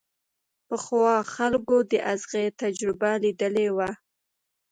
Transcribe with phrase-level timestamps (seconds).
[0.67, 3.89] پخوا خلکو د ازغي تجربه ليدلې وه.